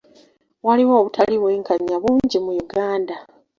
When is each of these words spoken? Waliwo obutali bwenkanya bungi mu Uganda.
Waliwo 0.65 0.93
obutali 0.99 1.35
bwenkanya 1.41 1.95
bungi 2.01 2.37
mu 2.45 2.51
Uganda. 2.63 3.15